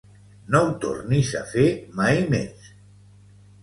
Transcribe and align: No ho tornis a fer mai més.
No 0.55 0.61
ho 0.61 0.71
tornis 0.85 1.35
a 1.43 1.43
fer 1.53 1.69
mai 2.03 2.27
més. 2.35 2.77